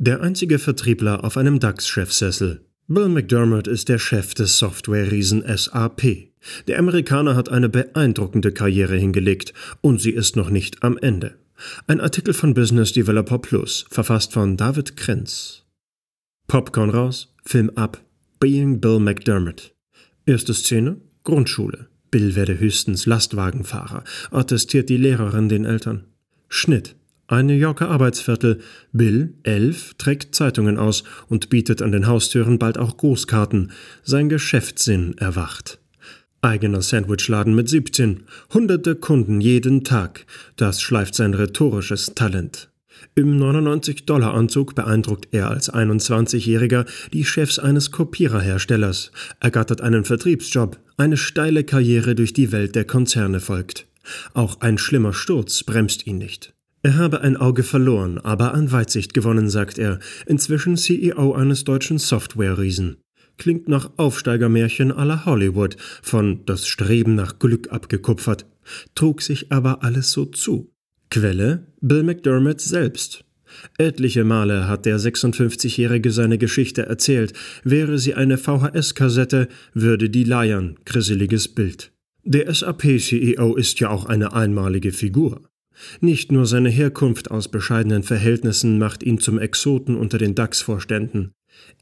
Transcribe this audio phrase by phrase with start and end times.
[0.00, 2.64] Der einzige Vertriebler auf einem DAX-Chefsessel.
[2.86, 6.30] Bill McDermott ist der Chef des Software-Riesen SAP.
[6.68, 11.34] Der Amerikaner hat eine beeindruckende Karriere hingelegt und sie ist noch nicht am Ende.
[11.88, 15.64] Ein Artikel von Business Developer Plus, verfasst von David Krenz.
[16.46, 18.00] Popcorn raus, Film ab.
[18.38, 19.74] Being Bill McDermott.
[20.26, 21.88] Erste Szene: Grundschule.
[22.12, 26.04] Bill werde höchstens Lastwagenfahrer, attestiert die Lehrerin den Eltern.
[26.48, 26.94] Schnitt.
[27.30, 28.60] Ein New Yorker Arbeitsviertel.
[28.94, 33.70] Bill, elf, trägt Zeitungen aus und bietet an den Haustüren bald auch Grußkarten.
[34.02, 35.78] Sein Geschäftssinn erwacht.
[36.40, 38.22] Eigener Sandwichladen mit 17.
[38.54, 40.24] Hunderte Kunden jeden Tag.
[40.56, 42.70] Das schleift sein rhetorisches Talent.
[43.14, 51.64] Im 99-Dollar-Anzug beeindruckt er als 21-Jähriger die Chefs eines Kopiererherstellers, ergattert einen Vertriebsjob, eine steile
[51.64, 53.86] Karriere durch die Welt der Konzerne folgt.
[54.32, 56.54] Auch ein schlimmer Sturz bremst ihn nicht.
[56.82, 61.98] Er habe ein Auge verloren, aber an Weitsicht gewonnen, sagt er, inzwischen CEO eines deutschen
[61.98, 62.98] Software-Riesen.
[63.36, 68.46] Klingt nach Aufsteigermärchen aller Hollywood, von das Streben nach Glück abgekupfert,
[68.94, 70.70] trug sich aber alles so zu.
[71.10, 73.24] Quelle Bill McDermott selbst.
[73.78, 77.32] Etliche Male hat der 56-Jährige seine Geschichte erzählt.
[77.64, 80.76] Wäre sie eine VHS-Kassette, würde die leiern.
[80.84, 81.92] Grisseliges Bild.
[82.24, 85.47] Der SAP-CEO ist ja auch eine einmalige Figur.
[86.00, 91.32] Nicht nur seine Herkunft aus bescheidenen Verhältnissen macht ihn zum Exoten unter den DAX-Vorständen.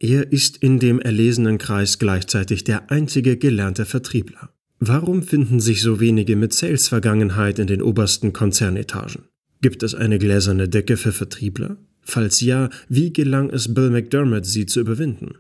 [0.01, 4.51] Er ist in dem erlesenen Kreis gleichzeitig der einzige gelernte Vertriebler.
[4.79, 9.25] Warum finden sich so wenige mit Sales-Vergangenheit in den obersten Konzernetagen?
[9.63, 11.79] Gibt es eine gläserne Decke für Vertriebler?
[12.03, 15.37] Falls ja, wie gelang es Bill McDermott, sie zu überwinden?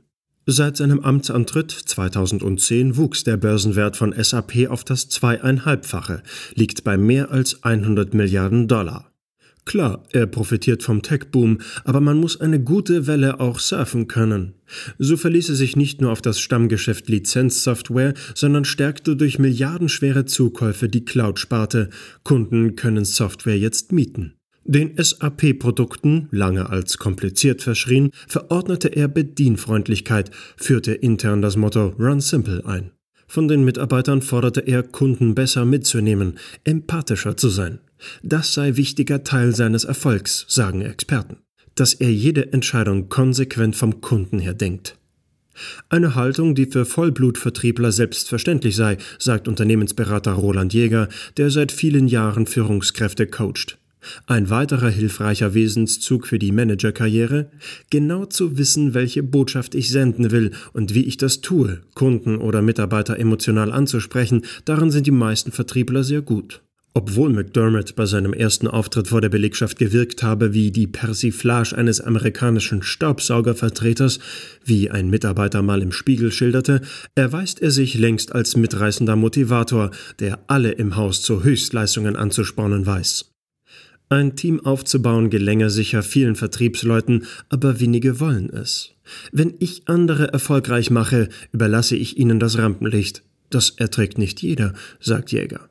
[0.48, 6.22] Seit seinem Amtsantritt 2010 wuchs der Börsenwert von SAP auf das zweieinhalbfache,
[6.54, 9.10] liegt bei mehr als 100 Milliarden Dollar.
[9.64, 14.54] Klar, er profitiert vom Tech-Boom, aber man muss eine gute Welle auch surfen können.
[15.00, 20.88] So verließ er sich nicht nur auf das Stammgeschäft Lizenzsoftware, sondern stärkte durch milliardenschwere Zukäufe
[20.88, 21.90] die Cloud-Sparte.
[22.22, 24.34] Kunden können Software jetzt mieten.
[24.68, 32.66] Den SAP-Produkten, lange als kompliziert verschrien, verordnete er Bedienfreundlichkeit, führte intern das Motto Run Simple
[32.66, 32.90] ein.
[33.28, 37.78] Von den Mitarbeitern forderte er, Kunden besser mitzunehmen, empathischer zu sein.
[38.24, 41.36] Das sei wichtiger Teil seines Erfolgs, sagen Experten,
[41.76, 44.98] dass er jede Entscheidung konsequent vom Kunden her denkt.
[45.88, 52.46] Eine Haltung, die für Vollblutvertriebler selbstverständlich sei, sagt Unternehmensberater Roland Jäger, der seit vielen Jahren
[52.46, 53.78] Führungskräfte coacht.
[54.26, 57.50] Ein weiterer hilfreicher Wesenszug für die Managerkarriere,
[57.90, 62.62] genau zu wissen, welche Botschaft ich senden will und wie ich das tue, Kunden oder
[62.62, 66.62] Mitarbeiter emotional anzusprechen, darin sind die meisten Vertriebler sehr gut.
[66.96, 72.00] Obwohl McDermott bei seinem ersten Auftritt vor der Belegschaft gewirkt habe wie die Persiflage eines
[72.00, 74.18] amerikanischen Staubsaugervertreters,
[74.64, 76.80] wie ein Mitarbeiter mal im Spiegel schilderte,
[77.14, 79.90] erweist er sich längst als mitreißender Motivator,
[80.20, 83.35] der alle im Haus zu Höchstleistungen anzuspornen weiß.
[84.08, 88.92] Ein Team aufzubauen gelänge sicher vielen Vertriebsleuten, aber wenige wollen es.
[89.32, 93.22] Wenn ich andere erfolgreich mache, überlasse ich ihnen das Rampenlicht.
[93.50, 95.68] Das erträgt nicht jeder, sagt Jäger.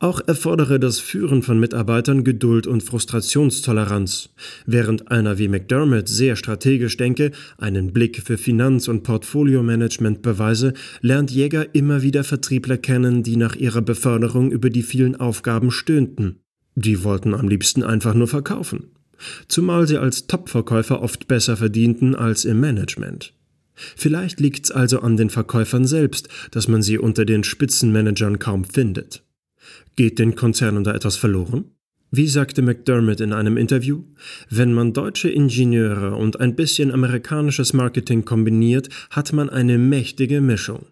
[0.00, 4.30] Auch erfordere das Führen von Mitarbeitern Geduld und Frustrationstoleranz.
[4.66, 11.30] Während einer wie McDermott sehr strategisch denke, einen Blick für Finanz- und Portfoliomanagement beweise, lernt
[11.30, 16.40] Jäger immer wieder Vertriebler kennen, die nach ihrer Beförderung über die vielen Aufgaben stöhnten.
[16.80, 18.92] Die wollten am liebsten einfach nur verkaufen.
[19.48, 23.34] Zumal sie als Top-Verkäufer oft besser verdienten als im Management.
[23.74, 29.24] Vielleicht liegt's also an den Verkäufern selbst, dass man sie unter den Spitzenmanagern kaum findet.
[29.96, 31.64] Geht den Konzernen da etwas verloren?
[32.12, 34.04] Wie sagte McDermott in einem Interview,
[34.48, 40.86] wenn man deutsche Ingenieure und ein bisschen amerikanisches Marketing kombiniert, hat man eine mächtige Mischung.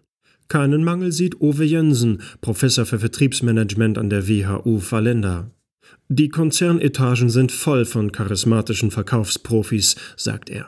[0.49, 5.49] Keinen Mangel sieht Ove Jensen, Professor für Vertriebsmanagement an der WHU Fallenda.
[6.09, 10.67] Die Konzernetagen sind voll von charismatischen Verkaufsprofis, sagt er.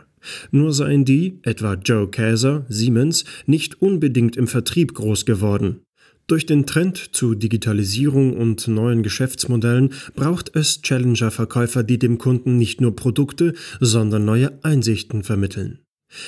[0.51, 5.81] Nur seien die, etwa Joe Käser, Siemens, nicht unbedingt im Vertrieb groß geworden.
[6.27, 12.81] Durch den Trend zu Digitalisierung und neuen Geschäftsmodellen braucht es Challenger-Verkäufer, die dem Kunden nicht
[12.81, 15.79] nur Produkte, sondern neue Einsichten vermitteln.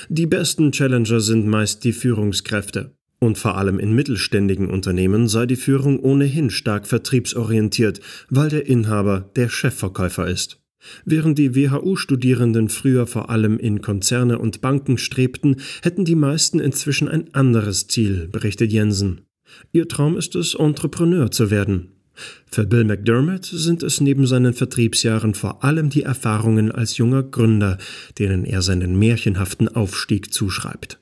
[0.10, 2.96] Die besten Challenger sind meist die Führungskräfte.
[3.24, 9.30] Und vor allem in mittelständigen Unternehmen sei die Führung ohnehin stark vertriebsorientiert, weil der Inhaber
[9.36, 10.60] der Chefverkäufer ist.
[11.06, 17.08] Während die WHU-Studierenden früher vor allem in Konzerne und Banken strebten, hätten die meisten inzwischen
[17.08, 19.22] ein anderes Ziel, berichtet Jensen.
[19.72, 21.90] Ihr Traum ist es, Entrepreneur zu werden.
[22.50, 27.78] Für Bill McDermott sind es neben seinen Vertriebsjahren vor allem die Erfahrungen als junger Gründer,
[28.18, 31.01] denen er seinen märchenhaften Aufstieg zuschreibt.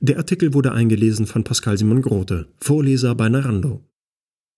[0.00, 3.82] Der Artikel wurde eingelesen von Pascal Simon Grote, Vorleser bei Narando.